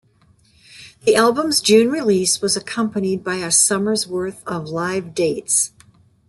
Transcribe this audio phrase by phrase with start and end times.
[1.03, 5.73] The album's June release was accompanied by a summer's worth of live dates.